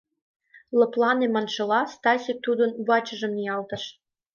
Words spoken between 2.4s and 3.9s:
тудын вачыжым ниялтыш.